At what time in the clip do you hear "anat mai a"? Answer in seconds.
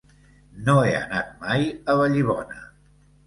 0.99-1.97